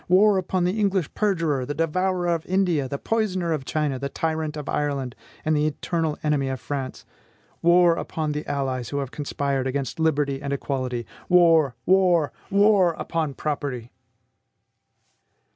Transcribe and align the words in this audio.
War 0.09 0.39
upon 0.39 0.63
the 0.63 0.79
English 0.79 1.13
perjurer, 1.13 1.63
the 1.63 1.75
devourer 1.75 2.25
of 2.29 2.43
India, 2.47 2.87
the 2.89 2.97
poisoner 2.97 3.53
of 3.53 3.65
China, 3.65 3.99
the 3.99 4.09
tyrant 4.09 4.57
of 4.57 4.67
Ireland, 4.67 5.15
and 5.45 5.55
the 5.55 5.67
eternal 5.67 6.17
enemy 6.23 6.47
of 6.49 6.59
France! 6.59 7.05
War 7.61 7.93
upon 7.93 8.31
the 8.31 8.43
allies 8.47 8.89
who 8.89 8.97
have 8.97 9.11
conspired 9.11 9.67
against 9.67 9.99
liberty 9.99 10.41
and 10.41 10.51
equality! 10.53 11.05
War! 11.29 11.75
war! 11.85 12.33
war 12.49 12.93
upon 12.97 13.35
property!" 13.35 13.91